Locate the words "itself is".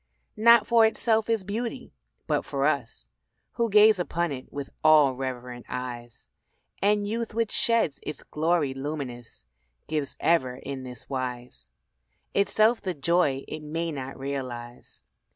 0.83-1.43